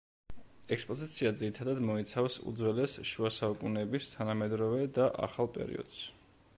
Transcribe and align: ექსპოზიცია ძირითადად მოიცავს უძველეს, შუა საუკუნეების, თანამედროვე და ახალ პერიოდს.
ექსპოზიცია 0.75 1.31
ძირითადად 1.41 1.81
მოიცავს 1.89 2.37
უძველეს, 2.53 2.97
შუა 3.11 3.33
საუკუნეების, 3.37 4.11
თანამედროვე 4.15 4.91
და 4.99 5.11
ახალ 5.29 5.55
პერიოდს. 5.61 6.05